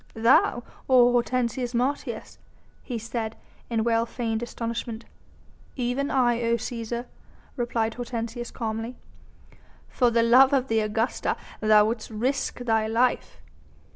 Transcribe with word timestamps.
"Thou, 0.15 0.63
O 0.89 1.11
Hortensius 1.11 1.75
Martius?" 1.75 2.39
he 2.81 2.97
said, 2.97 3.35
in 3.69 3.83
well 3.83 4.07
feigned 4.07 4.41
astonishment. 4.41 5.05
"Even 5.75 6.09
I, 6.09 6.41
O 6.41 6.55
Cæsar!" 6.55 7.05
replied 7.55 7.93
Hortensius 7.93 8.49
calmly. 8.49 8.97
"For 9.89 10.09
love 10.09 10.53
of 10.53 10.69
the 10.69 10.79
Augusta 10.79 11.37
thou 11.59 11.85
wouldst 11.85 12.09
risk 12.09 12.61
thy 12.61 12.87
life?" 12.87 13.37